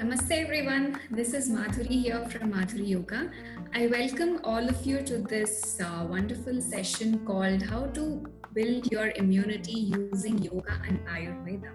[0.00, 0.98] Namaste everyone.
[1.10, 3.30] This is Madhuri here from Madhuri Yoga.
[3.74, 8.24] I welcome all of you to this uh, wonderful session called How to
[8.54, 11.72] Build Your Immunity Using Yoga and Ayurveda.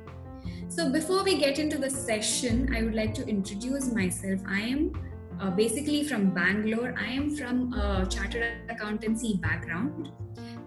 [0.70, 4.42] So, before we get into the session, I would like to introduce myself.
[4.48, 4.92] I am
[5.40, 6.96] uh, basically from Bangalore.
[6.98, 10.12] I am from a chartered accountancy background.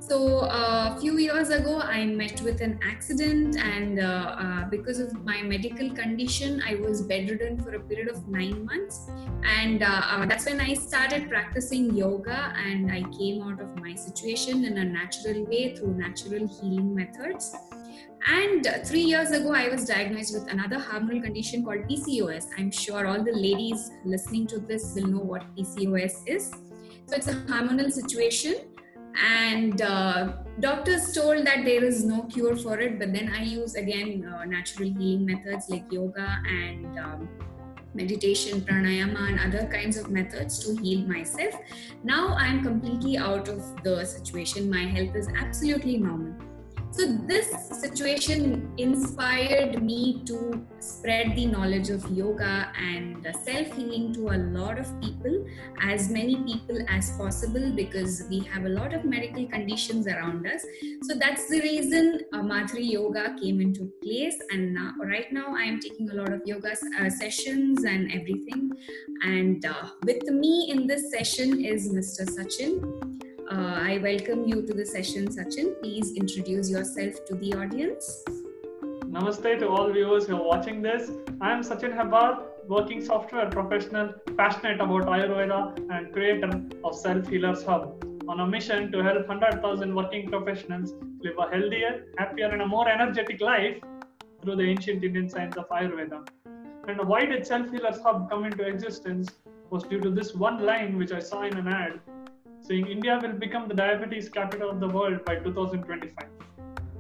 [0.08, 5.12] So a few years ago, I met with an accident, and uh, uh, because of
[5.22, 9.06] my medical condition, I was bedridden for a period of nine months.
[9.44, 13.94] And uh, uh, that's when I started practicing yoga, and I came out of my
[13.94, 17.54] situation in a natural way through natural healing methods.
[18.26, 22.46] And three years ago, I was diagnosed with another hormonal condition called PCOS.
[22.56, 26.50] I'm sure all the ladies listening to this will know what PCOS is.
[27.04, 28.67] So it's a hormonal situation
[29.24, 33.74] and uh, doctors told that there is no cure for it but then i use
[33.74, 37.28] again uh, natural healing methods like yoga and um,
[37.94, 41.54] meditation pranayama and other kinds of methods to heal myself.
[42.04, 44.70] Now i'm completely out of the situation.
[44.70, 46.47] My health is absolutely normal
[46.90, 47.48] so, this
[47.80, 54.78] situation inspired me to spread the knowledge of yoga and self healing to a lot
[54.78, 55.46] of people,
[55.82, 60.64] as many people as possible, because we have a lot of medical conditions around us.
[61.02, 64.36] So, that's the reason uh, Madhuri Yoga came into place.
[64.50, 68.72] And right now, I am taking a lot of yoga uh, sessions and everything.
[69.22, 72.26] And uh, with me in this session is Mr.
[72.28, 73.27] Sachin.
[73.50, 75.80] Uh, I welcome you to the session, Sachin.
[75.80, 78.22] Please introduce yourself to the audience.
[79.14, 81.10] Namaste to all viewers who are watching this.
[81.40, 86.50] I am Sachin Hebbar, working software professional, passionate about Ayurveda and creator
[86.84, 92.04] of Self Healers Hub on a mission to help 100,000 working professionals live a healthier,
[92.18, 93.78] happier, and a more energetic life
[94.42, 96.28] through the ancient Indian science of Ayurveda.
[96.86, 99.30] And why did Self Healers Hub come into existence
[99.70, 102.00] was due to this one line which I saw in an ad
[102.60, 106.28] saying India will become the diabetes capital of the world by 2025.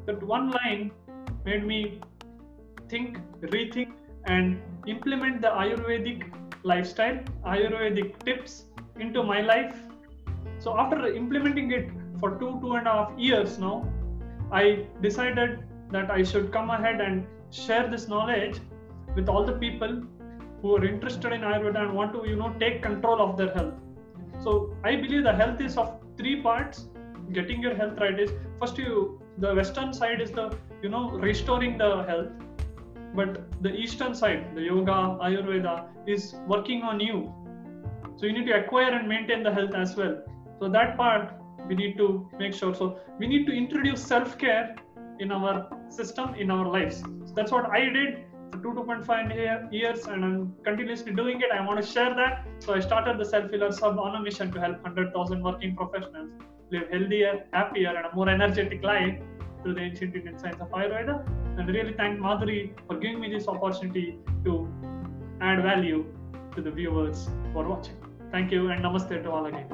[0.06, 0.90] That one line
[1.44, 2.00] made me
[2.88, 3.92] think, rethink,
[4.24, 6.32] and implement the Ayurvedic
[6.62, 8.64] lifestyle, Ayurvedic tips
[8.98, 9.74] into my life.
[10.58, 11.88] So after implementing it
[12.20, 13.86] for two, two and a half years now,
[14.50, 18.58] I decided that I should come ahead and share this knowledge
[19.14, 20.02] with all the people
[20.62, 23.74] who are interested in Ayurveda and want to, you know, take control of their health.
[24.40, 26.88] So I believe the health is of three parts.
[27.32, 31.76] Getting your health right is first you the western side is the you know restoring
[31.78, 32.28] the health,
[33.14, 37.32] but the eastern side, the yoga, Ayurveda, is working on you.
[38.16, 40.22] So you need to acquire and maintain the health as well.
[40.58, 41.34] So that part
[41.68, 42.74] we need to make sure.
[42.74, 44.76] So we need to introduce self-care
[45.18, 47.00] in our system, in our lives.
[47.00, 51.50] So that's what I did for two, 2.5 years and I'm continuously doing it.
[51.52, 52.46] I want to share that.
[52.58, 56.30] So I started the Self Healers Hub on a mission to help 100,000 working professionals
[56.70, 59.18] live healthier, happier, and a more energetic life
[59.62, 61.26] through the ancient Indian science of Ayurveda.
[61.58, 64.68] And really thank Madhuri for giving me this opportunity to
[65.40, 66.04] add value
[66.54, 67.96] to the viewers are watching.
[68.30, 69.66] Thank you and namaste to all again.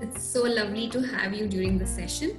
[0.00, 2.30] It's so lovely to have you during the session.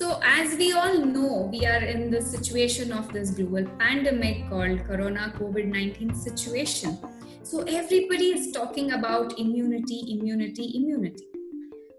[0.00, 4.82] So, as we all know, we are in the situation of this global pandemic called
[4.86, 6.98] Corona COVID 19 situation.
[7.42, 11.26] So, everybody is talking about immunity, immunity, immunity.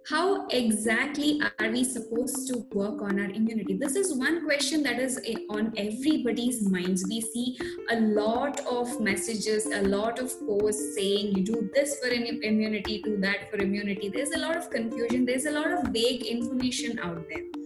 [0.09, 3.77] How exactly are we supposed to work on our immunity?
[3.77, 7.05] This is one question that is eh, on everybody's minds.
[7.07, 7.59] We see
[7.91, 13.17] a lot of messages, a lot of posts saying you do this for immunity, do
[13.17, 14.09] that for immunity.
[14.09, 17.60] There's a lot of confusion, there's a lot of vague information out there.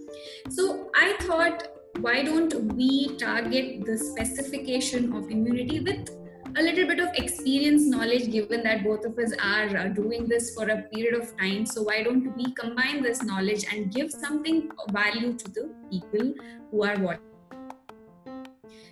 [0.50, 1.68] So I thought,
[2.00, 6.10] why don't we target the specification of immunity with
[6.58, 10.54] a little bit of experience knowledge given that both of us are uh, doing this
[10.54, 11.66] for a period of time?
[11.66, 16.34] So why don't we combine this knowledge and give something value to the people
[16.70, 17.22] who are watching?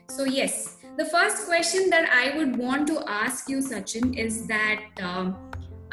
[0.08, 5.00] So yes the first question that i would want to ask you sachin is that
[5.02, 5.36] um,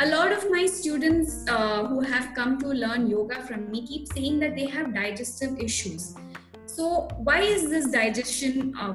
[0.02, 4.12] a lot of my students uh, who have come to learn yoga from me keep
[4.12, 6.16] saying that they have digestive issues.
[6.66, 8.94] So, why is this digestion uh,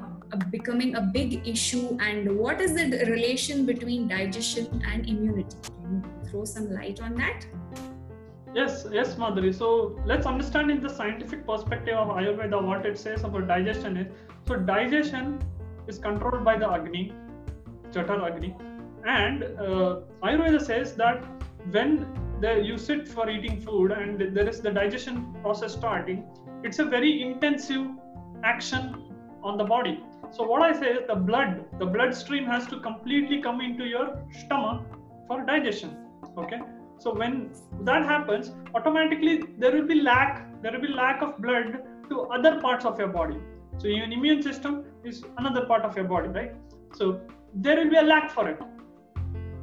[0.49, 5.55] becoming a big issue, and what is the relation between digestion and immunity?
[5.63, 7.45] Can you throw some light on that?
[8.53, 9.53] Yes, yes, Madhuri.
[9.55, 14.07] So let's understand in the scientific perspective of Ayurveda what it says about digestion is.
[14.47, 15.39] So digestion
[15.87, 17.13] is controlled by the Agni,
[17.91, 18.55] Jatar Agni,
[19.07, 21.23] and uh, ayurveda says that
[21.71, 22.07] when
[22.41, 26.23] the, you sit for eating food and there is the digestion process starting
[26.63, 27.85] it's a very intensive
[28.43, 28.83] action
[29.43, 29.97] on the body
[30.31, 34.19] So what I say is the blood, the bloodstream has to completely come into your
[34.31, 34.83] stomach
[35.27, 35.95] for digestion.
[36.37, 36.59] Okay.
[36.99, 37.51] So when
[37.81, 42.59] that happens, automatically there will be lack, there will be lack of blood to other
[42.59, 43.37] parts of your body.
[43.77, 46.55] So your immune system is another part of your body, right?
[46.95, 47.21] So
[47.53, 48.59] there will be a lack for it.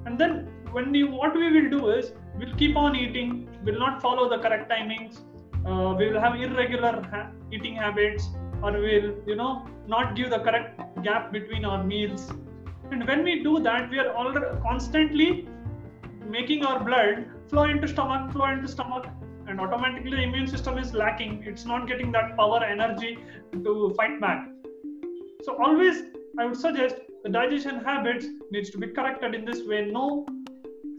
[0.06, 4.01] And then when we what we will do is we'll keep on eating, we'll not
[4.03, 5.21] follow the correct timings,
[5.67, 8.29] uh, we will have irregular ha- eating habits,
[8.62, 12.33] or we'll you know not give the correct gap between our meals.
[12.91, 15.49] And when we do that, we are already constantly
[16.29, 19.06] making our blood flow into stomach, flow into stomach,
[19.47, 21.43] and automatically the immune system is lacking.
[21.47, 23.19] It's not getting that power, energy
[23.53, 24.49] to fight back.
[25.43, 26.03] So always,
[26.39, 29.87] I would suggest the digestion habits needs to be corrected in this way.
[29.87, 30.26] No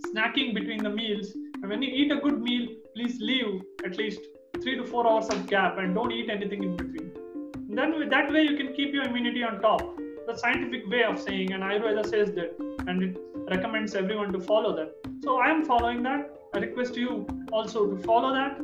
[0.08, 1.32] snacking between the meals.
[1.36, 4.22] And when you eat a good meal, please leave at least
[4.64, 7.12] three to four hours of gap and don't eat anything in between.
[7.54, 9.82] And then with that way, you can keep your immunity on top.
[10.26, 12.56] The scientific way of saying, and Ayurveda says that,
[12.88, 14.96] and it recommends everyone to follow that.
[15.24, 16.32] So I am following that.
[16.56, 18.60] I request you also to follow that.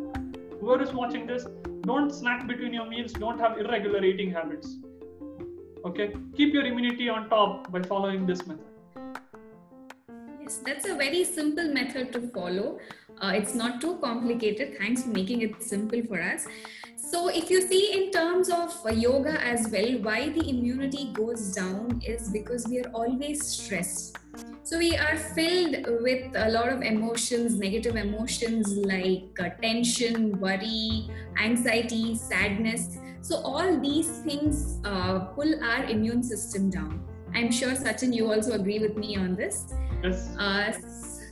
[0.60, 1.46] Whoever is watching this,
[1.82, 3.14] don't snack between your meals.
[3.14, 4.78] Don't have irregular eating habits.
[5.84, 8.66] Okay, keep your immunity on top by following this method.
[10.40, 12.78] Yes, that's a very simple method to follow.
[13.20, 14.78] Uh, it's not too complicated.
[14.78, 16.46] Thanks for making it simple for us.
[16.98, 21.56] So, if you see in terms of uh, yoga as well, why the immunity goes
[21.56, 24.18] down is because we are always stressed.
[24.64, 31.10] So, we are filled with a lot of emotions, negative emotions like uh, tension, worry,
[31.40, 32.98] anxiety, sadness.
[33.22, 37.04] So, all these things uh, pull our immune system down.
[37.34, 39.74] I'm sure, Sachin, you also agree with me on this.
[40.04, 40.36] Yes.
[40.38, 40.72] Uh,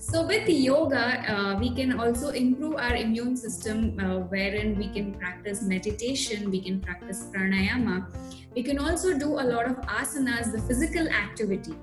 [0.09, 5.13] so with yoga, uh, we can also improve our immune system, uh, wherein we can
[5.13, 8.07] practice meditation, we can practice pranayama,
[8.55, 11.75] we can also do a lot of asanas, the physical activity.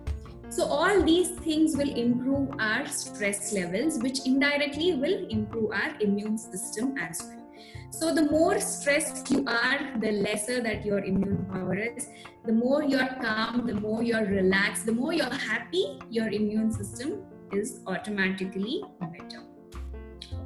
[0.48, 6.36] So all these things will improve our stress levels, which indirectly will improve our immune
[6.36, 7.45] system as well.
[7.90, 12.08] So the more stressed you are, the lesser that your immune power is.
[12.44, 17.22] The more you're calm, the more you're relaxed, the more you're happy, your immune system
[17.52, 19.42] is automatically better.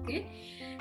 [0.03, 0.27] Okay.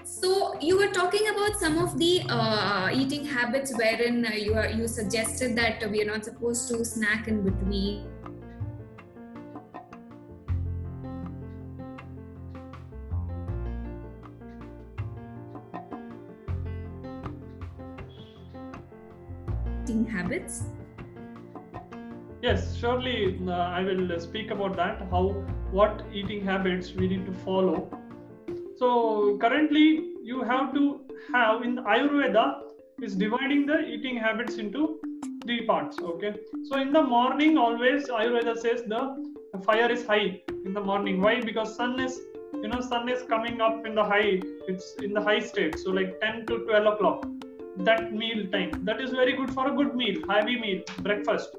[0.04, 4.68] So you were talking about some of the uh, eating habits wherein uh, you are
[4.68, 8.08] you suggested that we are not supposed to snack in between
[20.20, 20.62] habits
[22.42, 25.02] Yes, surely uh, I will speak about that.
[25.12, 25.24] How,
[25.72, 27.90] what eating habits we need to follow.
[28.78, 31.02] So currently, you have to
[31.34, 32.62] have in Ayurveda
[33.02, 35.02] is dividing the eating habits into
[35.44, 36.00] three parts.
[36.00, 36.34] Okay,
[36.64, 39.18] so in the morning, always Ayurveda says the
[39.66, 41.20] fire is high in the morning.
[41.20, 41.42] Why?
[41.42, 42.22] Because sun is,
[42.54, 44.42] you know, sun is coming up in the high.
[44.70, 45.78] It's in the high state.
[45.78, 47.28] So like 10 to 12 o'clock.
[47.88, 48.72] That meal time.
[48.84, 51.56] That is very good for a good meal, heavy meal, breakfast.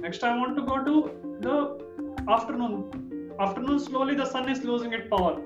[0.00, 0.96] Next i want to go to
[1.40, 3.32] the afternoon.
[3.40, 5.40] Afternoon slowly the sun is losing its power.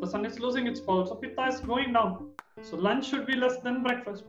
[0.00, 1.04] The sun is losing its power.
[1.04, 2.28] So pitta is going down.
[2.62, 4.24] So lunch should be less than breakfast.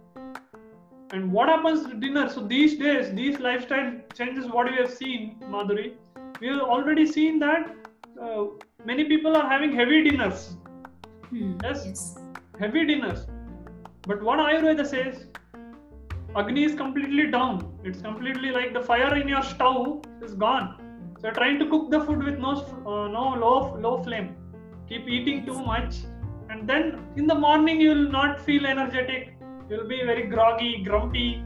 [1.11, 2.27] And what happens to dinner?
[2.27, 5.93] So these days these lifestyle changes what we have seen madhuri
[6.39, 7.75] we have already seen that
[8.19, 8.45] uh,
[8.85, 10.55] many people are having heavy dinners.
[11.29, 11.85] Hmm, Yes.
[11.85, 12.17] yes.
[12.59, 13.27] heavy dinners
[14.07, 15.25] but what ayurveda says
[16.35, 17.77] agni is completely down.
[17.83, 20.77] It's completely like the fire in your stove is gone.
[21.19, 24.35] So you're trying to cook the food with no uh, no low low flame.
[24.89, 25.97] Keep eating too much.
[26.49, 29.35] And then in the morning you will not feel energetic.
[29.69, 31.43] You'll be very groggy grumpy.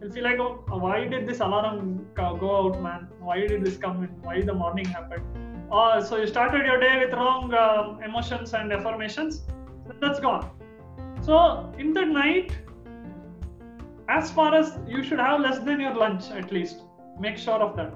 [0.00, 3.08] You'll feel like oh why did this alarm go out man?
[3.20, 4.10] Why did this come in?
[4.22, 5.24] Why the morning happened?
[5.70, 9.42] Oh so you started your day with wrong um emotions and affirmations.
[10.00, 10.57] That's gone
[11.28, 12.52] so in the night
[14.08, 16.84] as far as you should have less than your lunch at least.
[17.20, 17.94] Make sure of that.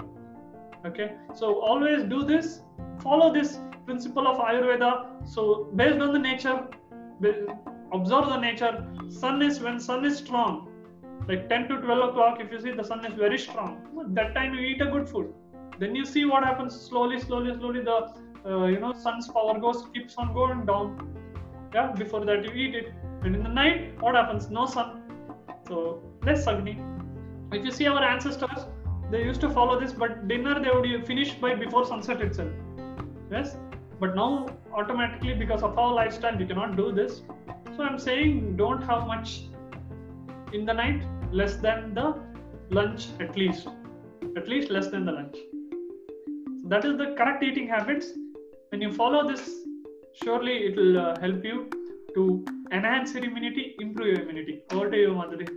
[0.85, 1.13] Okay?
[1.33, 2.61] So always do this.
[2.99, 4.91] Follow this principle of ayurveda.
[5.27, 6.67] So based on the nature
[7.91, 8.85] observe the nature.
[9.09, 10.67] Sun is when sun is strong.
[11.27, 13.81] Like 10 to 12 o'clock if you see the sun is very strong.
[14.19, 15.33] That time you eat a good food.
[15.79, 16.79] Then you see what happens.
[16.79, 18.13] Slowly slowly slowly the
[18.45, 21.22] uh, you know sun's power goes keeps on going down
[21.73, 22.93] yeah before that you eat it.
[23.23, 24.49] And in the night what happens?
[24.49, 25.01] No sun.
[25.67, 26.79] So less agni.
[27.51, 28.65] If you see our ancestors
[29.11, 32.51] they used to follow this but dinner they would finish by before sunset itself.
[33.31, 33.57] Yes?
[33.99, 37.21] But now automatically because of our lifestyle we cannot do this.
[37.75, 39.45] So i'm saying don't have much
[40.51, 42.15] in the night less than the
[42.69, 43.67] lunch at least.
[44.37, 45.35] At least less than the lunch.
[46.61, 48.07] So that is the correct eating habits.
[48.69, 49.62] When you follow this
[50.21, 51.69] surely it will uh, help you
[52.15, 54.61] to enhance your immunity improve your immunity.
[54.71, 55.47] Over to you madhuri.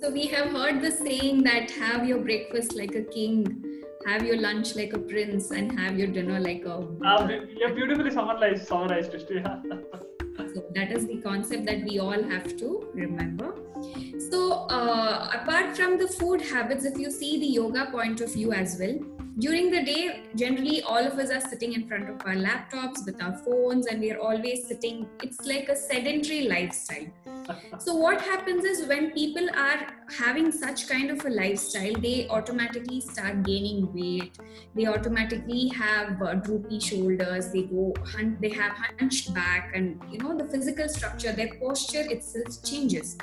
[0.00, 3.38] So we have heard the saying that have your breakfast like a king
[4.06, 6.74] have your lunch like a prince and have your dinner like a
[7.04, 7.28] uh,
[7.60, 9.56] yeah, beautifully summarized summarized yeah.
[10.54, 13.56] so that is the concept that we all have to remember.
[14.30, 18.52] So uh, apart from the food habits if you see the yoga point of view
[18.52, 18.96] as well
[19.38, 23.22] during the day generally all of us are sitting in front of our laptops with
[23.22, 25.06] our phones and we're always sitting.
[25.22, 27.06] It's like a sedentary lifestyle.
[27.78, 33.00] So what happens is when people are having such kind of a lifestyle they automatically
[33.00, 34.38] start gaining weight.
[34.74, 37.52] They automatically have uh, droopy shoulders.
[37.52, 42.10] They go hun- they have hunched back and you know the physical structure their posture
[42.10, 43.18] itself changes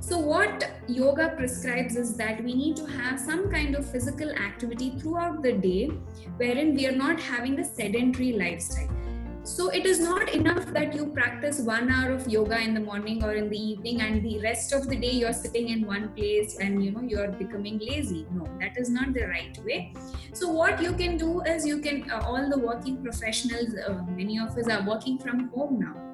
[0.00, 4.94] so, what yoga prescribes is that we need to have some kind of physical activity
[4.98, 5.88] throughout the day
[6.38, 8.88] wherein we are not having a sedentary lifestyle.
[9.44, 13.22] So, it is not enough that you practice one hour of yoga in the morning
[13.22, 16.56] or in the evening and the rest of the day you're sitting in one place
[16.58, 18.26] and you know you're becoming lazy.
[18.32, 19.92] No, that is not the right way.
[20.32, 24.38] So, what you can do is you can, uh, all the working professionals, uh, many
[24.38, 26.09] of us are working from home now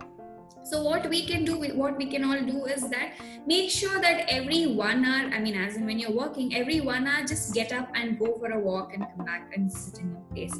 [0.65, 3.13] so what we can do what we can all do is that
[3.47, 7.07] make sure that every one hour i mean as in when you're working every one
[7.07, 10.11] hour just get up and go for a walk and come back and sit in
[10.11, 10.55] your place.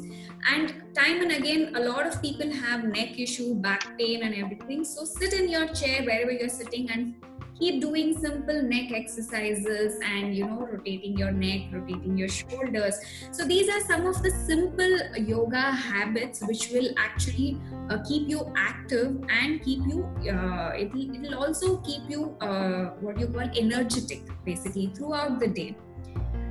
[0.53, 4.83] And time and again a lot of people have neck issue back pain and everything.
[4.83, 7.15] So sit in your chair wherever you're sitting and
[7.59, 12.99] keep doing simple neck exercises and you know rotating your neck rotating your shoulders.
[13.31, 17.59] So these are some of the simple yoga habits which will actually
[17.89, 22.35] uh, keep you active and keep you uh, it will it will also keep you
[22.41, 25.75] uh, what you call energetic basically throughout the day.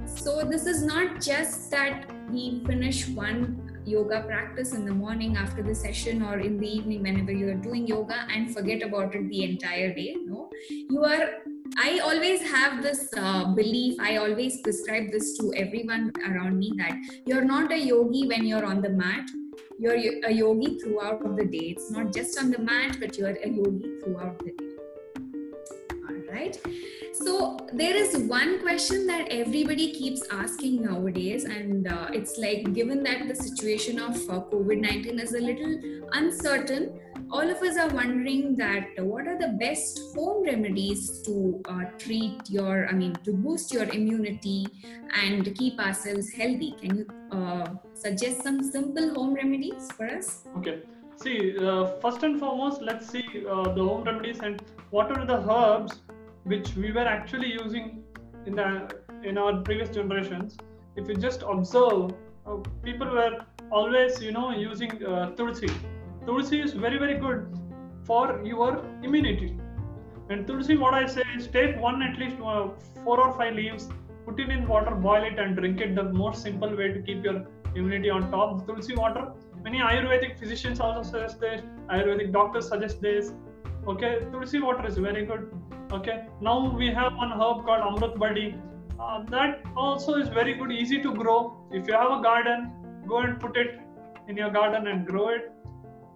[0.07, 5.63] So this is not just that we finish one yoga practice in the morning after
[5.63, 9.29] the session or in the evening whenever you are doing yoga and forget about it
[9.29, 10.51] the entire day no?
[10.71, 11.29] You are
[11.79, 16.95] i always have this uh, belief i always prescribe this to everyone around me that
[17.27, 19.29] you're not a yogi when you're on the mat.
[19.79, 21.75] You're a yogi throughout the day.
[21.77, 24.66] It's not just on the mat but you're a yogi throughout the day
[26.39, 26.61] right
[27.19, 33.03] so there is one question that everybody keeps asking nowadays, and uh, it's like given
[33.05, 35.79] that the situation of uh, COVID 19 is a little
[36.13, 37.01] uncertain,
[37.31, 41.85] all of us are wondering that uh, what are the best home remedies to uh,
[41.99, 44.67] treat your, I mean, to boost your immunity
[45.15, 46.75] and keep ourselves healthy.
[46.83, 50.43] Can you uh, suggest some simple home remedies for us?
[50.59, 50.83] Okay.
[51.17, 56.03] See, uh, first and foremost, let's see the home remedies and what are the herbs
[56.53, 58.05] which we were actually using
[58.47, 58.69] in the
[59.25, 60.57] in our previous generations.
[60.97, 62.15] If you just observe
[62.47, 65.71] uh, people were always you know using uh, tulsi.
[66.27, 67.47] Tulsi is very very good
[68.05, 69.57] for your immunity.
[70.31, 72.69] And tulsi what i say is take one at least uh,
[73.05, 73.89] four or five leaves
[74.27, 75.95] put it in water boil it and drink it.
[75.95, 78.67] The most simple way to keep your immunity on top.
[78.67, 79.27] Tulsi water
[79.67, 83.33] many ayurvedic physicians also suggest this ayurvedic doctors suggest this.
[83.95, 85.51] Okay tulsi water is very good
[85.93, 88.55] okay now we have one herb called amrit badi.
[88.99, 91.57] Uh, that also is very good easy to grow.
[91.71, 92.73] If you have a garden
[93.07, 93.79] go and put it
[94.29, 95.53] in your garden and grow it.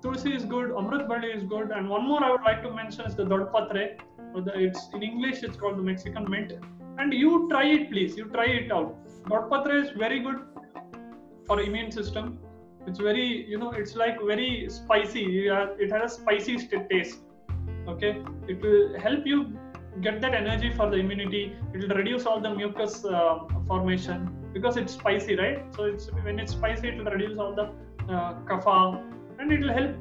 [0.03, 1.71] Tulsi is good amrit badi is good.
[1.71, 3.97] And one more i would like to mention is the dodpatre
[4.67, 6.53] it's in english it's called the mexican mint.
[6.99, 8.17] And you try it please.
[8.17, 8.97] You try it out.
[9.29, 10.41] Dodpatre is very good
[11.47, 12.39] for immune system.
[12.87, 15.25] It's very you know it's like very spicy.
[15.49, 16.59] It has a spicy
[16.91, 17.21] taste
[17.89, 18.23] okay?
[18.49, 19.53] It will help you
[20.01, 21.57] get that energy for the immunity.
[21.75, 25.65] It will reduce all the mucus uh, formation because it's spicy right?
[25.75, 27.71] So it's when it's spicy it will reduce all the
[28.13, 29.03] uh, kapha
[29.39, 29.97] and it will help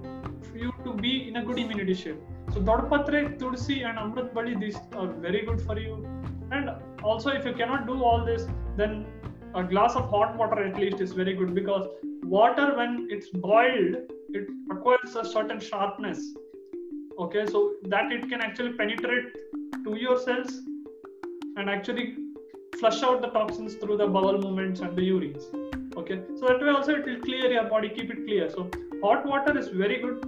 [0.56, 2.20] you to be in a good immunity shape.
[2.54, 6.06] So dodpatre tulsi and amrit badi these are very good for you.
[6.52, 6.70] And
[7.04, 9.06] also if you cannot do all this then
[9.56, 11.88] a glass of hot water at least is very good because
[12.24, 13.96] water when it's boiled
[14.30, 16.20] it acquires a certain sharpness
[17.24, 17.60] okay so
[17.94, 19.30] that it can actually penetrate
[19.86, 20.60] to your cells
[21.58, 22.06] and actually
[22.80, 25.46] flush out the toxins through the bowel movements and the urines.
[26.02, 28.50] Okay so that way also it will clear your body keep it clear.
[28.50, 28.70] So
[29.04, 30.24] hot water is very good.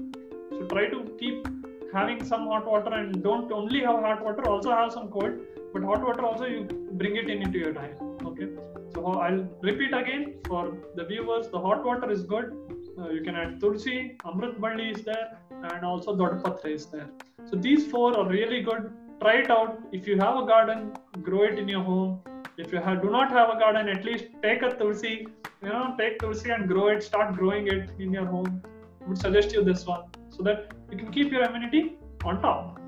[0.50, 1.48] So try to keep
[1.94, 5.40] having some hot water and don't only have hot water also have some cold
[5.74, 6.64] but hot water also you
[7.04, 7.98] bring it in into your diet.
[8.26, 8.50] Okay
[8.94, 10.64] so i'll repeat again for
[10.96, 12.52] the viewers the hot water is good.
[13.00, 15.28] Uh, you can add tulsi amrit bali is there
[15.64, 17.10] and also dodpatre is there.
[17.50, 18.92] So these four are really good.
[19.22, 19.80] Try it out.
[19.92, 22.22] If you have a garden grow it in your home.
[22.58, 25.28] If you have, do not have a garden at least take a tulsi
[25.64, 27.04] you know take tulsi and grow it.
[27.04, 28.64] Start growing it in your home.
[29.04, 32.80] I would suggest you this one so that you can keep your immunity on top.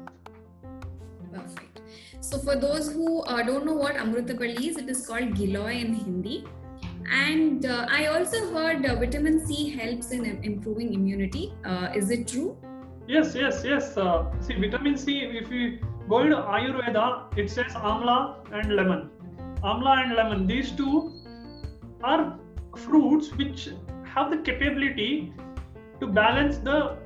[1.31, 1.81] Perfect.
[2.19, 5.93] So for those who uh, don't know what amrutapalli is it is called giloy in
[5.93, 6.45] hindi
[7.11, 11.53] and uh, i also heard uh, vitamin c helps in improving immunity.
[11.65, 12.57] Uh, is it true?
[13.07, 15.79] Yes yes yes uh, see vitamin c if you
[16.09, 17.05] go into ayurveda
[17.37, 18.17] it says amla
[18.51, 19.09] and lemon.
[19.63, 21.11] Amla and lemon these two
[22.03, 22.37] are
[22.77, 23.69] fruits which
[24.05, 25.33] have the capability
[25.99, 26.97] to balance the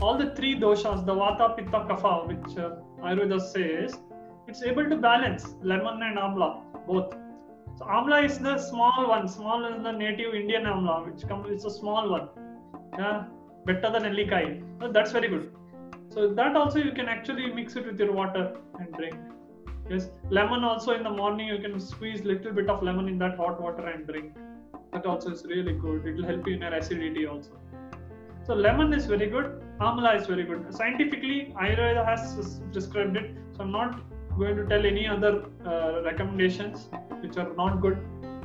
[0.00, 2.70] all the three doshas the vata pitta kapha which uh,
[3.04, 3.98] ayurveda says
[4.48, 6.50] it's able to balance lemon and amla
[6.86, 7.16] both
[7.78, 9.28] so amla is the small one.
[9.28, 12.28] Small is the native indian amla which comes it's a small one.
[12.98, 13.24] Yeah
[13.68, 14.44] better than nellikai
[14.80, 15.44] so that's very good.
[16.14, 18.44] So that also you can actually mix it with your water
[18.80, 19.16] and drink.
[19.90, 20.08] Yes
[20.38, 23.62] lemon also in the morning you can squeeze little bit of lemon in that hot
[23.66, 24.36] water and drink.
[24.92, 26.06] That also is really good.
[26.06, 27.52] It will help you in your acidity also.
[28.46, 29.62] So lemon is very good.
[29.80, 30.74] Amla is very good.
[30.74, 33.36] Scientifically ayurveda has described it.
[33.54, 34.00] So i'm not
[34.40, 35.32] going to tell any other
[35.66, 36.88] uh, recommendations
[37.22, 37.98] which are not good.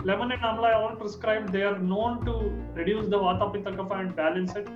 [0.04, 1.52] Lemon and amla are all prescribed.
[1.52, 2.34] They are known to
[2.80, 4.68] reduce the vata pitta kapha and balance it.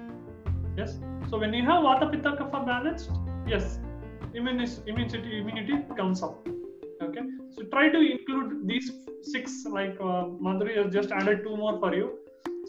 [0.77, 1.00] Yes?
[1.30, 3.12] So when you have vata pitta kapha balanced
[3.48, 3.80] yes
[4.34, 6.48] immunity immunity immunity comes up.
[7.01, 7.24] Okay?
[7.56, 8.92] So try to include these
[9.34, 12.10] six like uh, madhuri has just added two more for you.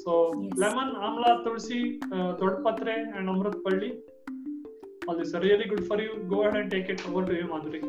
[0.04, 0.58] So yes.
[0.64, 1.80] lemon amla tulsi
[2.12, 3.90] uh, todpatre and amrit palli
[5.06, 6.12] all these are really good for you.
[6.28, 7.82] Go ahead and take it over to you madhuri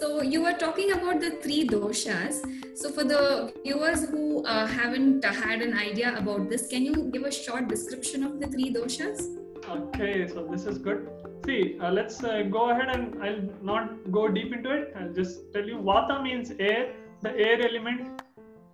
[0.00, 2.36] so you were talking about the three doshas.
[2.74, 7.24] So for the viewers who uh, haven't had an idea about this can you give
[7.24, 9.20] a short description of the three doshas?
[9.68, 11.10] Okay so this is good.
[11.44, 14.96] See uh, let's uh, go ahead and i'll not go deep into it.
[14.96, 16.94] I'll just tell you vata means air.
[17.20, 18.22] The air element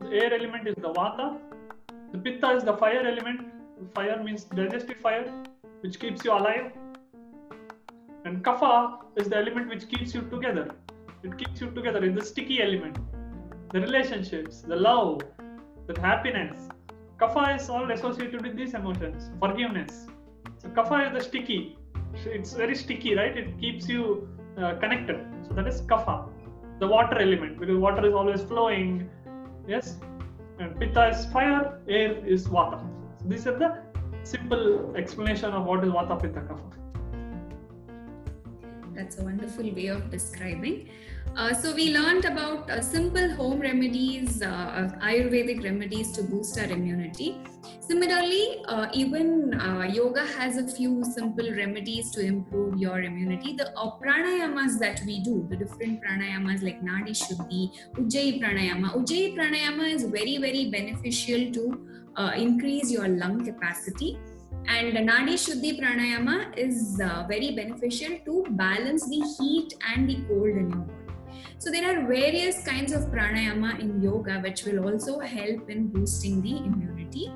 [0.01, 1.29] the air element is the vata.
[2.13, 3.47] The pitta is the fire element.
[3.95, 5.29] Fire means digestive fire
[5.81, 6.73] which keeps you alive.
[8.25, 10.71] And kapha is the element which keeps you together
[11.23, 12.99] it keeps you together in the sticky element
[13.73, 15.21] the relationships the love
[15.89, 16.69] the happiness
[17.21, 20.07] kapha is all associated with these emotions forgiveness
[20.59, 21.61] so kapha is the sticky
[22.25, 23.37] it's very sticky, right?
[23.37, 25.21] It keeps you uh, connected.
[25.47, 26.29] So that is kapha,
[26.81, 29.09] the water element, because water is always flowing.
[29.69, 29.97] Yes,
[30.59, 32.81] and pitta is fire, air is water
[33.21, 33.79] So these are the
[34.23, 36.86] simple explanation of what is vata, pitta, kapha.
[38.97, 40.89] That's a wonderful way of describing.
[41.37, 46.59] Uh, so we learned about uh, simple home remedies, uh, uh Ayurvedic remedies to boost
[46.59, 47.37] our immunity.
[47.81, 53.55] Similarly, uh, even uh, yoga has a few simple remedies to improve your immunity.
[53.55, 53.71] The
[54.03, 58.95] pranayamas that we do, the different pranayamas like Nadi Shuddhi, Ujjayi Pranayama.
[58.97, 64.19] Ujjayi Pranayama is very, very beneficial to increase your lung capacity.
[64.69, 66.97] And Nadi Shuddhi Pranayama is
[67.29, 70.97] very beneficial to balance the heat and the cold in your body.
[71.59, 76.43] So there are various kinds of pranayama in yoga which will also help in boosting
[76.43, 77.33] the immunity.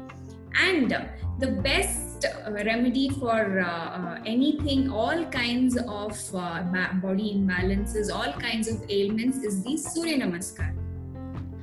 [0.54, 0.90] And
[1.38, 6.62] the best uh, remedy for uh, uh, anything, all kinds of uh,
[7.02, 10.76] body imbalances, all kinds of ailments is the Surya Namaskar.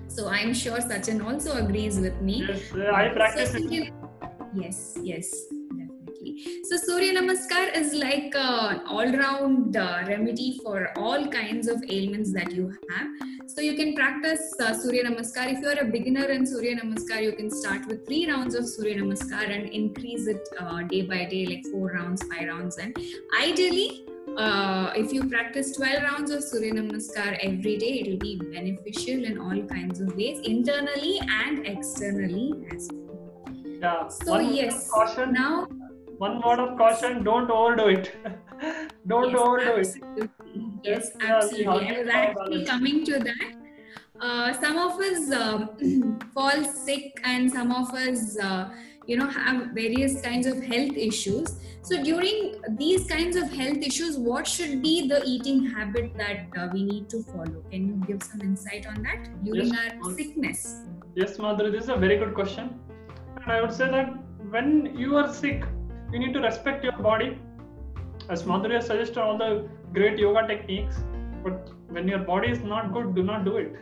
[0.07, 2.47] So I'm sure Sachin also agrees with me.
[2.47, 3.93] Yes, I practice so, it.
[4.55, 5.35] Yes, yes.
[6.63, 12.51] So Surya Namaskar is like an all-round uh, remedy for all kinds of ailments that
[12.51, 13.07] you have.
[13.47, 15.51] So you can practice uh, Surya Namaskar.
[15.53, 18.67] If you are a beginner in Surya Namaskar, you can start with three rounds of
[18.67, 22.95] Surya Namaskar and increase it uh, day by day, like four rounds, five rounds, and
[23.41, 24.05] ideally.
[24.37, 29.23] Uh, if you practice 12 rounds of Surya Namaskar every day, it will be beneficial
[29.23, 33.07] in all kinds of ways, internally and externally as well.
[33.81, 34.07] Yeah.
[34.09, 34.89] So, yes.
[34.91, 35.33] Caution.
[35.33, 35.67] Now,
[36.17, 38.11] one word of caution don't overdo it.
[39.07, 40.23] Don't yes, overdo absolutely.
[40.23, 40.29] it
[40.83, 41.95] yes absolutely.
[41.95, 43.53] i was actually coming to that
[44.19, 48.69] uh, some of us um, fall sick and some of us uh,
[49.05, 51.59] you know have various kinds of health issues.
[51.81, 56.67] So during these kinds of health issues what should be the eating habit that uh,
[56.73, 57.63] we need to follow?
[57.71, 60.81] Can you give some insight on that during yes, our sickness?
[61.15, 62.79] Yes madhuri this is a very good question.
[63.41, 64.13] And i would say that
[64.49, 65.63] when you are sick
[66.11, 67.37] you need to respect your body.
[68.29, 70.97] As Madhuri suggested all the great yoga techniques,
[71.43, 73.75] but when your body is not good, do not do it.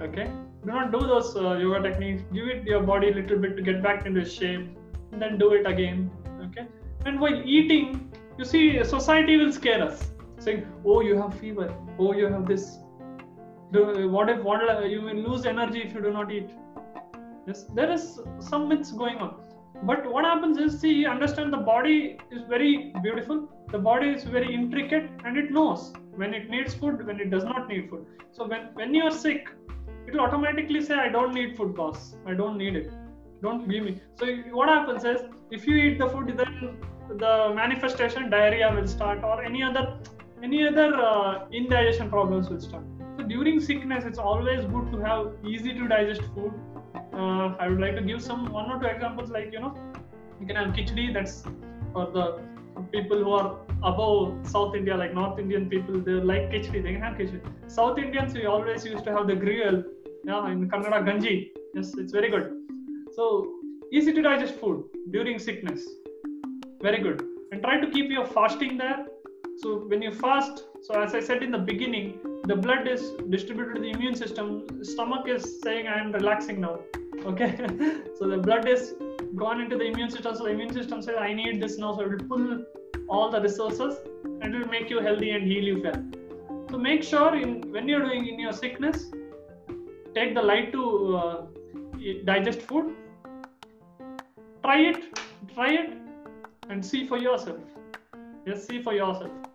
[0.00, 0.30] Okay?
[0.64, 2.22] Do not do those uh, yoga techniques.
[2.32, 4.68] Give it your body a little bit to get back into shape,
[5.12, 6.10] and then do it again.
[6.46, 6.66] Okay?
[7.06, 10.10] And while eating, you see, society will scare us.
[10.44, 11.66] saying, "Oh, you have fever.
[11.98, 12.78] Oh, you have this.
[13.72, 16.50] Do, what if what you will lose energy if you do not eat?"
[17.46, 19.34] Yes, there is some myths going on.
[19.82, 23.48] But what happens is, see, understand the body is very beautiful.
[23.70, 27.44] The body is very intricate, and it knows when it needs food, when it does
[27.44, 28.04] not need food.
[28.32, 29.48] So when when you are sick,
[30.06, 32.14] it will automatically say, "I don't need food, boss.
[32.26, 32.90] I don't need it.
[33.42, 34.26] Don't give me." So
[34.60, 36.76] what happens is, if you eat the food, then
[37.24, 39.84] the manifestation diarrhea will start, or any other
[40.42, 42.84] any other uh, indigestion problems will start.
[43.16, 46.52] So during sickness, it's always good to have easy to digest food.
[46.94, 49.74] Uh, I would like to give some one or two examples, like you know,
[50.40, 51.12] you can have khichdi.
[51.12, 51.42] That's
[51.92, 52.40] for the
[52.92, 56.82] people who are above South India, like North Indian people, they like khichdi.
[56.82, 57.40] They can have khichdi.
[57.70, 59.82] South Indians, we always used to have the grill.
[60.24, 61.50] Yeah, in Kannada, ganji.
[61.74, 62.52] Yes, it's very good.
[63.14, 63.54] So
[63.92, 65.82] easy to digest food during sickness.
[66.82, 67.22] Very good.
[67.52, 69.06] And try to keep your fasting there.
[69.62, 73.74] So when you fast, so as I said in the beginning, the blood is distributed
[73.74, 74.66] to the immune system.
[74.82, 76.78] Stomach is saying, I am relaxing now.
[77.26, 77.54] Okay.
[78.18, 78.94] so the blood is
[79.36, 80.34] gone into the immune system.
[80.34, 81.94] So the immune system says, I need this now.
[81.94, 82.64] So it will pull
[83.08, 86.02] all the resources and it will make you healthy and heal you well.
[86.70, 89.10] So make sure in when you're doing in your sickness,
[90.14, 91.46] take the light to uh,
[92.24, 92.94] digest food.
[94.62, 95.18] Try it,
[95.54, 95.98] try it,
[96.70, 97.60] and see for yourself.
[98.46, 99.49] Just see for yourself.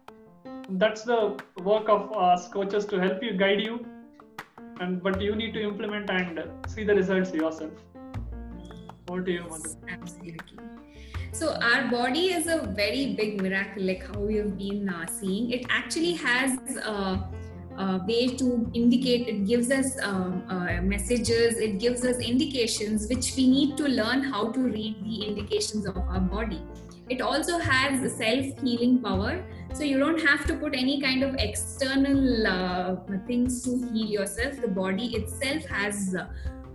[0.67, 3.85] That's the work of us coaches to help you guide you,
[4.79, 7.71] and but you need to implement and see the results yourself.
[9.07, 9.75] Over to you, Madhu.
[9.87, 10.57] Absolutely.
[11.31, 15.51] So our body is a very big miracle, like how we have been uh, seeing.
[15.51, 17.17] It actually has uh,
[17.77, 19.27] a way to indicate.
[19.27, 21.57] It gives us um, uh, messages.
[21.59, 25.97] It gives us indications, which we need to learn how to read the indications of
[25.97, 26.63] our body.
[27.07, 32.47] It also has self-healing power, so you don't have to put any kind of external
[32.47, 32.95] uh,
[33.27, 34.61] things to heal yourself.
[34.61, 36.15] The body itself has.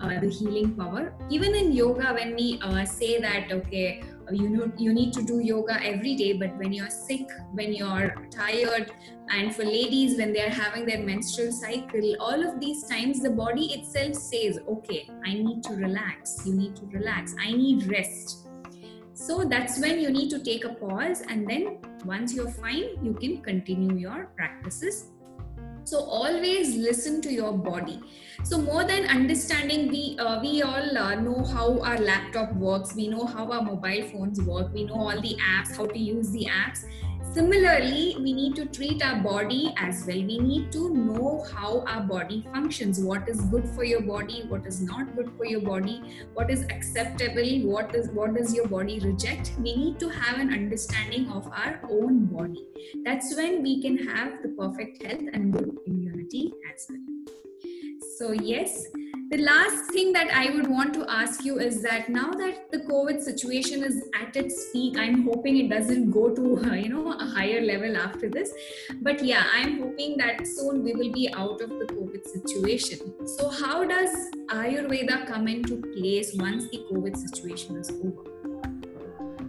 [0.02, 4.72] Uh, the healing power even in yoga when we uh, say that okay you know
[4.78, 8.90] you need to do yoga every day but when you're sick when you're tired
[9.28, 13.74] and for ladies when they're having their menstrual cycle all of these times the body
[13.74, 18.48] itself says okay i need to relax you need to relax i need rest
[19.20, 23.12] so that's when you need to take a pause and then once you're fine you
[23.12, 25.08] can continue your practices.
[25.84, 28.00] So always listen to your body.
[28.44, 32.94] So more than understanding we uh, we all uh, know how our laptop works.
[32.94, 34.72] We know how our mobile phones work.
[34.72, 36.84] We know all the apps how to use the apps
[37.32, 40.16] similarly we need to treat our body as well.
[40.16, 43.00] We need to know how our body functions.
[43.00, 46.64] What is good for your body what is not good for your body what is
[46.64, 49.52] acceptable what is what does your body reject?
[49.58, 52.66] We need to have an understanding of our own body.
[53.04, 57.00] That's when we can have the perfect health and good immunity as well.
[58.18, 58.86] So yes
[59.30, 62.78] the last thing that I would want to ask you is that now that the
[62.78, 66.42] COVID situation is at its peak, I'm hoping it doesn't go to
[66.82, 68.52] you know a higher level after this.
[69.00, 72.98] But yeah, I'm hoping that soon we will be out of the COVID situation.
[73.36, 74.10] So how does
[74.48, 78.24] Ayurveda come into place once the COVID situation is over?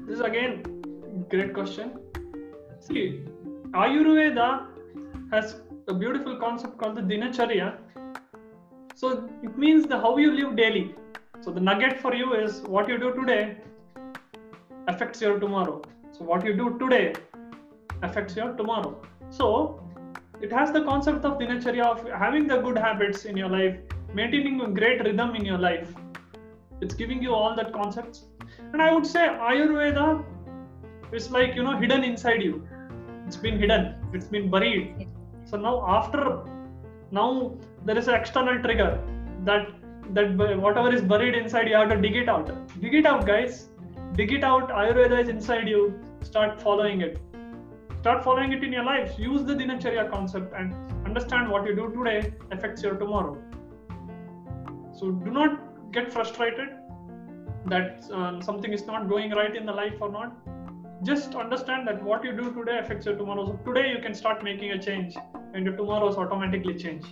[0.06, 0.62] This is again
[1.30, 1.98] great question.
[2.82, 3.24] See,
[3.72, 4.67] Ayurveda
[5.32, 5.56] has
[5.88, 7.78] a beautiful concept called the Dinacharya,
[8.95, 10.95] so it means the how you live daily.
[11.41, 13.58] So the nugget for you is what you do today
[14.88, 15.82] affects your tomorrow.
[16.12, 17.13] So what you do today
[18.04, 19.01] affects your tomorrow.
[19.30, 19.82] So
[20.41, 23.77] it has the concept of dinacharya of having the good habits in your life,
[24.13, 25.93] maintaining a great rhythm in your life.
[26.82, 28.25] It's giving you all that concepts.
[28.73, 30.23] And I would say Ayurveda
[31.12, 32.67] is like you know hidden inside you.
[33.27, 33.95] It's been hidden.
[34.13, 35.08] It's been buried.
[35.45, 36.43] So now after
[37.12, 37.54] now
[37.86, 39.00] there is an external trigger
[39.43, 39.67] that
[40.13, 42.52] that whatever is buried inside you have to dig it out.
[42.82, 43.69] Dig it out guys.
[44.15, 46.00] Dig it out ayurveda is inside you.
[46.21, 47.19] Start following it.
[48.02, 49.13] Start following it in your life.
[49.17, 50.74] Use the dinacharya concept and
[51.06, 53.38] understand what you do today affects your tomorrow.
[54.93, 56.69] So do not get frustrated
[57.67, 60.36] that um, something is not going right in the life or not.
[61.04, 63.45] Just understand that what you do today affects your tomorrow.
[63.45, 65.15] So today you can start making a change
[65.53, 67.05] and tomorrows automatically change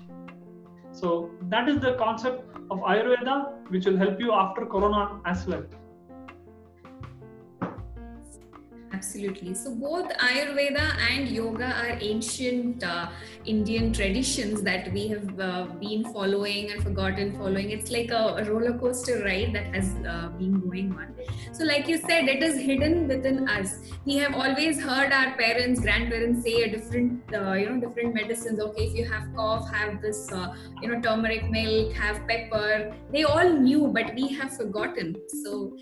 [0.91, 5.63] so that is the concept of Ayurveda, which will help you after Corona as well.
[8.99, 9.53] Absolutely.
[9.53, 13.07] So both Ayurveda and yoga are ancient uh,
[13.45, 17.69] Indian traditions that we have uh, been following and forgotten following.
[17.69, 21.15] It's like a, roller coaster ride that has uh, been going on.
[21.53, 23.77] So, like you said, it is hidden within us.
[24.05, 28.59] We have always heard our parents, grandparents say a different, uh, you know, different medicines.
[28.59, 32.93] Okay, if you have cough, have this, uh, you know, turmeric milk, have pepper.
[33.13, 35.15] They all knew, but we have forgotten.
[35.43, 35.77] So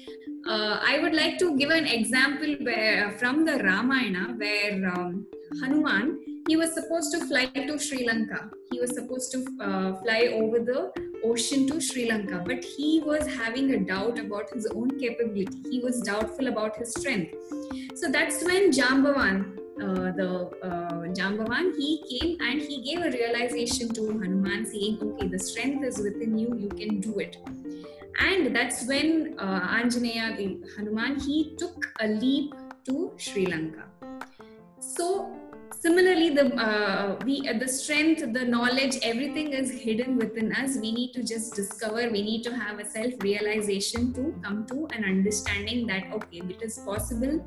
[0.48, 5.26] uh, I would like to give an example where from the Ramayana where um,
[5.62, 8.50] Hanuman he was supposed to fly to Sri Lanka.
[8.72, 10.94] He was supposed to uh, fly over the
[11.24, 15.62] ocean to Sri Lanka, but he was having a doubt about his own capability.
[15.70, 17.36] He was doubtful about his strength.
[17.96, 23.90] So that's when Jambavan, uh, the uh, Jambavan, he came and he gave a realization
[23.96, 26.56] to Hanuman, saying, "Okay, the strength is within you.
[26.58, 27.38] You can do it."
[28.20, 32.54] and that's when uh, Anjaneya, the Hanuman, he took a leap
[32.88, 33.84] to Sri Lanka.
[34.80, 35.36] So
[35.80, 40.78] similarly, the uh, we uh, the strength, the knowledge, everything is hidden within us.
[40.78, 42.10] We need to just discover.
[42.10, 46.62] We need to have a self realization to come to an understanding that okay, it
[46.62, 47.44] is possible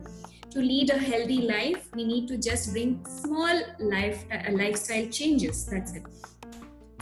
[0.50, 1.88] to lead a healthy life.
[1.94, 5.64] We need to just bring small life uh, lifestyle changes.
[5.66, 6.04] That's it.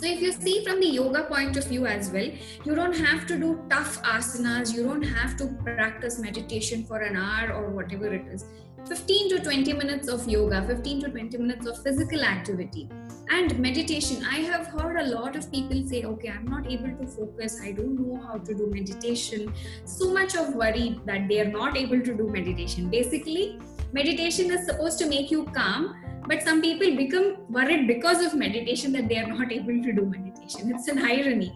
[0.00, 2.30] So if you see from the yoga point of view as well,
[2.64, 7.16] you don't have to do tough asanas, you don't have to practice meditation for an
[7.16, 8.44] hour or whatever it is.
[8.86, 12.88] 15 to 20 minutes of yoga, 15 to 20 minutes of physical activity
[13.30, 14.24] and meditation.
[14.24, 17.72] I have heard a lot of people say, okay, I'm not able to focus, I
[17.72, 19.52] don't know how to do meditation.
[19.84, 22.88] So much of worry that they are not able to do meditation.
[22.88, 23.58] Basically,
[23.92, 25.94] meditation is supposed to make you calm
[26.28, 30.04] but some people become worried because of meditation that they are not able to do
[30.04, 30.70] meditation.
[30.74, 31.54] It's an irony.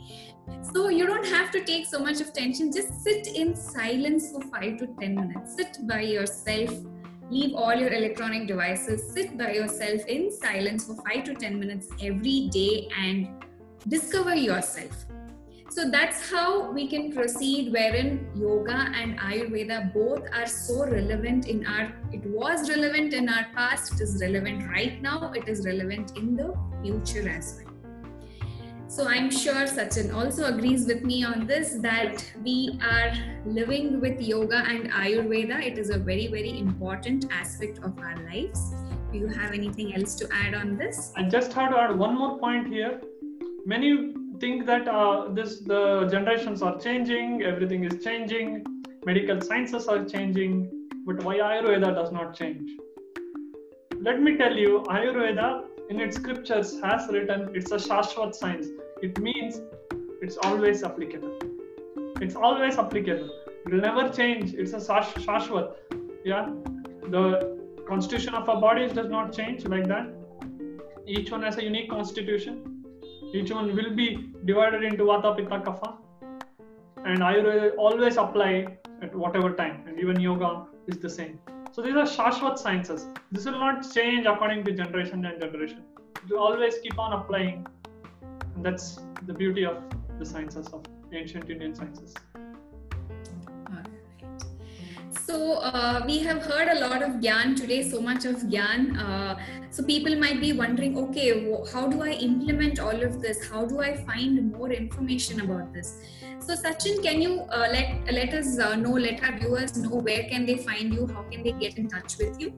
[0.73, 2.73] So you don't have to take so much of tension.
[2.73, 5.57] Just sit in silence for 5 to 10 minutes.
[5.57, 6.71] Sit by yourself.
[7.29, 9.13] Leave all your electronic devices.
[9.13, 13.29] Sit by yourself in silence for 5 to 10 minutes every day and
[13.89, 15.05] discover yourself
[15.73, 21.65] so that's how we can proceed, wherein yoga and Ayurveda both are so relevant in
[21.67, 26.15] our, it was relevant in our past, it is relevant right now, it is relevant
[26.19, 27.73] in the future as well.
[28.87, 33.15] So I'm sure Sachin also agrees with me on this that we are
[33.47, 35.67] living with yoga and Ayurveda.
[35.67, 38.75] It is a very, very important aspect of our lives.
[39.11, 41.15] Do you have anything else to add on this?
[41.17, 43.01] I just have to add one more point here.
[43.65, 48.47] Many think that uh, this the generations are changing, everything is changing,
[49.09, 50.55] medical sciences are changing,
[51.07, 52.73] but why Ayurveda does not change?
[54.09, 55.51] Let me tell you, Ayurveda
[55.91, 58.67] in its scriptures has written it's a Shashwat science.
[59.09, 59.61] It means
[60.27, 61.39] it's always applicable.
[62.27, 63.31] It's always applicable.
[63.65, 64.55] It will never change.
[64.55, 65.77] It's a Shashwat.
[66.25, 66.51] Yeah.
[67.15, 67.25] The
[67.87, 70.13] constitution of our bodies does not change like that.
[71.07, 72.72] Each one has a unique constitution
[73.33, 75.97] each one will be divided into Vata, Pitta, Kapha.
[77.05, 79.85] And Ayurveda always apply at whatever time.
[79.87, 81.39] And even yoga is the same.
[81.73, 83.07] So these are Shashwat sciences.
[83.31, 85.83] This will not change according to generation and generation.
[86.29, 87.67] Will always keep on applying.
[88.55, 89.83] And that's the beauty of
[90.19, 92.15] the sciences of ancient Indian sciences.
[95.13, 98.99] So uh, we have heard a lot of gyan today, so much of gyan.
[98.99, 99.37] Uh,
[99.71, 103.49] so people might be wondering, okay, how do I implement all of this?
[103.49, 106.01] How do I find more information about this?
[106.39, 110.25] So Sachin, can you uh, let let us uh, know, let our viewers know where
[110.25, 111.07] can they find you?
[111.07, 112.53] How can they get in touch with you?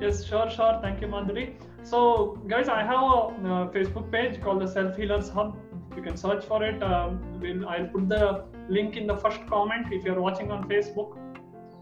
[0.00, 0.78] Yes, sure, sure.
[0.82, 1.54] Thank you, Madhuri.
[1.82, 5.56] So guys, I have a uh, Facebook page called the Self Healers Hub.
[5.96, 6.82] You can search for it.
[6.82, 11.16] Um, we'll, I'll put the link in the first comment if you're watching on Facebook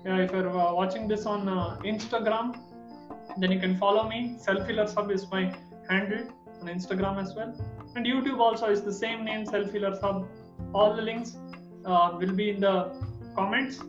[0.05, 2.59] if you're uh, watching this on uh, Instagram,
[3.38, 4.37] then you can follow me.
[4.38, 5.55] Self Healer Hub is my
[5.88, 6.29] handle
[6.61, 7.55] on Instagram as well.
[7.97, 10.29] And YouTube also is the same name, Self Healer Hub.
[10.75, 11.37] All the links
[11.85, 12.93] uh, will be in the
[13.35, 13.81] comments.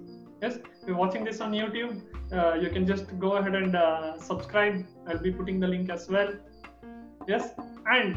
[0.42, 2.02] Yes, if you're watching this on YouTube,
[2.32, 4.86] uh, you can just go ahead and uh, subscribe.
[5.08, 6.34] I'll be putting the link as well.
[7.28, 7.50] Yes,
[7.88, 8.16] and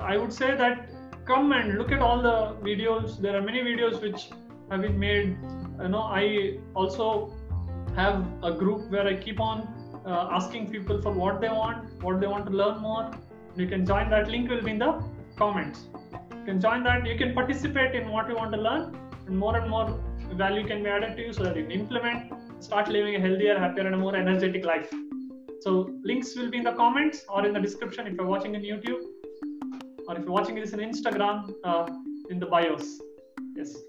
[0.00, 0.88] I would say that
[1.26, 3.20] come and look at all the videos.
[3.20, 4.30] There are many videos which
[4.70, 5.36] have been made
[5.82, 7.32] you know i also
[7.96, 9.66] have a group where i keep on
[10.08, 13.10] uh, asking people for what they want what they want to learn more.
[13.56, 15.02] You can join that link will be in the
[15.36, 15.80] comments.
[16.38, 17.06] You can join that.
[17.06, 19.98] You can participate in what you want to learn and more and more
[20.44, 23.58] value can be added to you so that you can implement start living a healthier
[23.58, 24.90] happier and a more energetic life.
[25.60, 28.62] So links will be in the comments or in the description if you're watching in
[28.62, 29.02] youtube
[30.06, 31.86] or if you're watching this in instagram uh,
[32.30, 33.00] in the bios.
[33.56, 33.87] Yes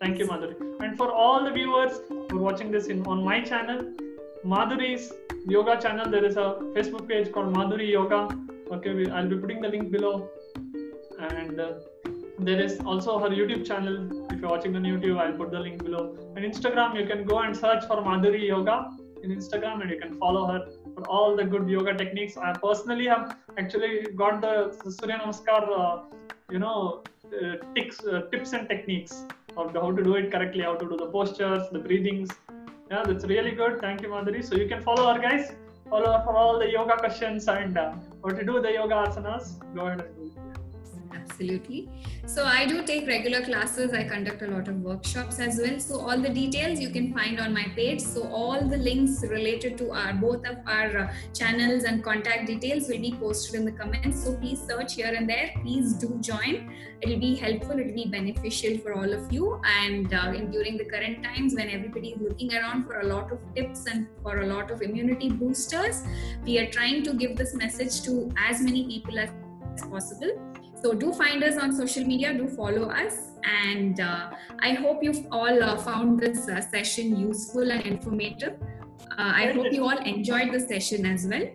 [0.00, 0.56] Thank you, Madhuri.
[0.84, 3.92] And for all the viewers who are watching this in on my channel,
[4.44, 5.12] Madhuri's
[5.46, 6.10] yoga channel.
[6.10, 8.28] There is a Facebook page called Madhuri Yoga.
[8.72, 10.28] Okay, I'll be putting the link below.
[11.18, 11.72] And uh,
[12.38, 13.96] there is also her YouTube channel.
[14.30, 16.14] If you're watching on YouTube, I'll put the link below.
[16.36, 18.90] And Instagram, you can go and search for Madhuri Yoga
[19.22, 22.36] in Instagram, and you can follow her for all the good yoga techniques.
[22.36, 26.02] I personally have actually got the Surya Namaskar, uh,
[26.50, 29.24] you know, uh, tips, uh, tips and techniques
[29.56, 32.30] of how to do it correctly, how to do the postures, the breathings.
[32.90, 33.80] Yeah, that's really good.
[33.80, 34.44] Thank you, Madhuri.
[34.44, 35.52] So you can follow our guys.
[35.90, 37.92] Follow for all the yoga questions and uh,
[38.24, 39.52] how to do the yoga asanas.
[39.74, 40.75] Go ahead and do it.
[41.14, 41.88] Absolutely.
[42.26, 43.92] So I do take regular classes.
[43.92, 45.78] I conduct a lot of workshops as well.
[45.78, 48.00] So all the details you can find on my page.
[48.00, 52.88] So all the links related to our both of our uh, channels and contact details
[52.88, 54.24] will be posted in the comments.
[54.24, 55.50] So please search here and there.
[55.62, 56.72] Please do join.
[57.00, 57.78] It'll be helpful.
[57.78, 59.60] It'll be beneficial for all of you.
[59.64, 63.30] And uh, in, during the current times when everybody is looking around for a lot
[63.32, 66.02] of tips and for a lot of immunity boosters,
[66.44, 69.30] we are trying to give this message to as many people as
[69.90, 75.02] possible so do find us on social media, do follow us, and uh, I hope
[75.02, 78.54] you've all uh, found this uh, session useful and informative.
[79.18, 81.48] Uh, I hope you all enjoyed the session as well.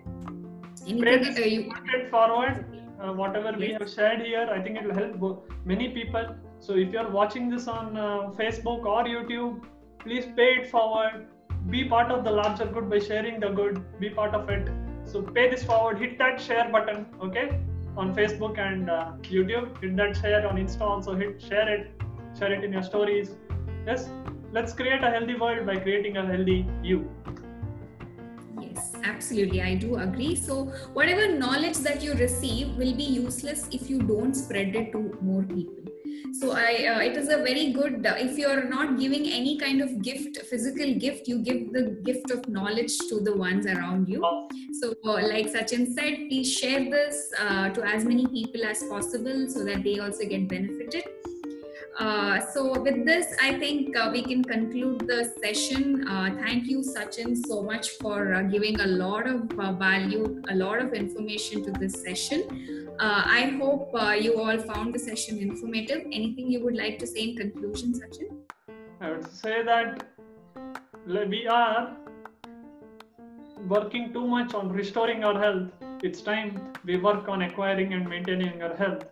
[0.88, 2.66] Anything uh, you forward,
[3.00, 3.60] uh, whatever yes.
[3.60, 6.36] we have shared here, I think it will help many people.
[6.60, 7.94] So if you're watching this on
[8.36, 9.64] Facebook or YouTube,
[10.00, 11.28] please pay it forward.
[11.70, 13.84] Be part of the larger good by sharing the good.
[14.00, 14.68] Be part of it.
[15.06, 16.00] So pay this forward.
[16.00, 17.06] Hit that share button.
[17.22, 17.60] Okay
[18.02, 19.80] on Facebook and uh, YouTube.
[19.82, 21.16] Hit that share on Insta also.
[21.16, 22.02] Hit share it,
[22.38, 23.36] share it in your stories.
[23.86, 24.10] Yes,
[24.52, 27.00] let's create a healthy world by creating a healthy you.
[28.60, 29.62] Yes, absolutely.
[29.62, 30.36] I do agree.
[30.36, 35.18] So, whatever knowledge that you receive will be useless if you don't spread it to
[35.22, 35.81] more people
[36.40, 39.82] so i uh, it is a very good uh, if you're not giving any kind
[39.82, 44.22] of gift physical gift you give the gift of knowledge to the ones around you.
[44.80, 49.48] So uh, like sachin said please share this uh, to as many people as possible
[49.50, 51.04] so that they also get benefited
[52.00, 56.08] uh, so with this, I think uh, we can conclude the session.
[56.08, 60.56] Uh, thank you, Sachin, so much for uh, giving a lot of uh, value, a
[60.56, 62.88] lot of information to this session.
[63.04, 66.02] I hope you all found the session informative.
[66.12, 68.38] Anything you would like to say in conclusion, Sachin?
[69.00, 70.08] I would say that
[71.08, 71.98] we are
[73.68, 75.70] working too much on restoring our health.
[76.04, 79.04] It's time we work on acquiring and maintaining our health.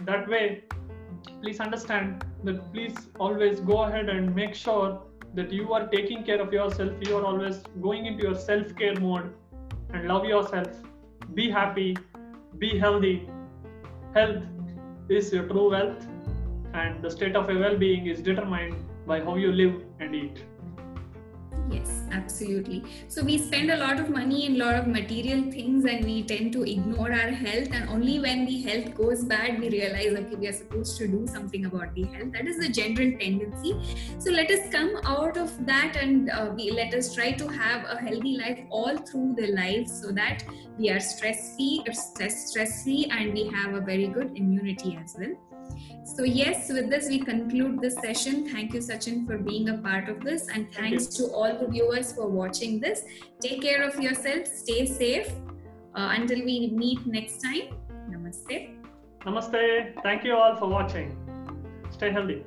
[0.00, 0.64] That way,
[1.40, 5.02] please understand that please always go ahead and make sure
[5.34, 6.92] that you are taking care of yourself.
[7.02, 9.32] You are always going into your self care mode
[9.92, 10.68] and love yourself.
[11.34, 11.96] Be happy.
[12.58, 13.28] Be healthy.
[14.14, 14.42] Health
[15.08, 16.06] is your true wealth
[16.74, 18.74] and the state of your well-being is determined
[19.06, 20.44] by how you live and eat
[21.70, 22.84] Yes, absolutely.
[23.08, 26.22] So we spend a lot of money in a lot of material things and we
[26.22, 27.68] tend to ignore our health.
[27.72, 31.26] And only when the health goes bad, we realize, okay, we are supposed to do
[31.26, 32.32] something about the health.
[32.32, 33.74] That is the general tendency.
[34.18, 37.84] So let us come out of that and uh, we let us try to have
[37.84, 40.44] a healthy life all through the life so that
[40.78, 45.51] we are stress free, stress free, and we have a very good immunity as well.
[46.04, 48.48] So, yes, with this, we conclude this session.
[48.48, 50.48] Thank you, Sachin, for being a part of this.
[50.48, 53.02] And thanks to all the viewers for watching this.
[53.40, 55.30] Take care of yourself, stay safe.
[55.94, 57.76] Uh, until we meet next time,
[58.10, 58.76] namaste.
[59.20, 60.02] Namaste.
[60.02, 61.16] Thank you all for watching.
[61.90, 62.44] Stay healthy.